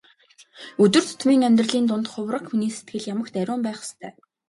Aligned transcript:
Өдөр 0.83 1.03
тутмын 1.07 1.45
амьдралын 1.47 1.85
дунд 1.87 2.07
хувраг 2.11 2.43
хүний 2.47 2.71
сэтгэл 2.75 3.09
ямагт 3.13 3.33
ариун 3.41 3.61
байх 3.65 3.79
ёстой. 3.85 4.11